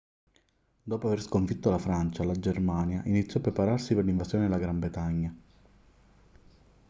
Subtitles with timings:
[0.81, 5.35] dopo aver sconfitto la francia la germania iniziò a prepararsi per l'invasione della gran bretagna